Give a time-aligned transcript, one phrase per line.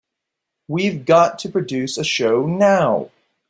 [0.67, 3.11] We've got to produce a show now.